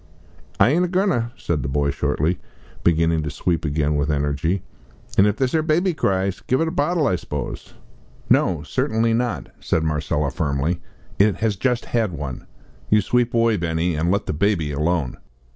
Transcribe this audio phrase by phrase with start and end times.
[0.59, 2.39] "I aint a goin' ter," said the boy, shortly,
[2.83, 4.63] beginning to sweep again with energy,
[5.15, 7.75] "an' if this 'ere baby cries, give it the bottle, I s'pose?"
[8.27, 10.81] "No, certainly not," said Marcella, firmly;
[11.19, 12.47] "it has just had one.
[12.89, 15.17] You sweep away, Benny, and let the baby alone."